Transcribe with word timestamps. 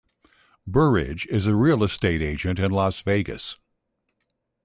Burridge 0.65 1.27
is 1.27 1.45
a 1.45 1.53
real 1.55 1.83
estate 1.83 2.23
agent 2.23 2.57
in 2.57 2.71
Las 2.71 3.01
Vegas. 3.03 3.57